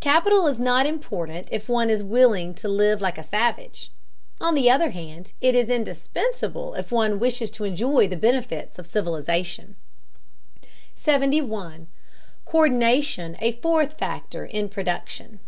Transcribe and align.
Capital 0.00 0.46
is 0.46 0.58
not 0.58 0.86
important 0.86 1.48
if 1.50 1.68
one 1.68 1.90
is 1.90 2.02
willing 2.02 2.54
to 2.54 2.66
live 2.66 3.02
like 3.02 3.18
a 3.18 3.22
savage; 3.22 3.92
on 4.40 4.54
the 4.54 4.70
other 4.70 4.88
hand, 4.88 5.34
it 5.42 5.54
is 5.54 5.68
indispensable 5.68 6.72
if 6.76 6.90
one 6.90 7.18
wishes 7.20 7.50
to 7.50 7.64
enjoy 7.64 8.08
the 8.08 8.16
benefits 8.16 8.78
of 8.78 8.86
civilization. 8.86 9.76
71. 10.94 11.88
COÍRDINATION 12.46 13.36
A 13.40 13.52
FOURTH 13.60 13.98
FACTOR 13.98 14.46
IN 14.46 14.70
PRODUCTION. 14.70 15.40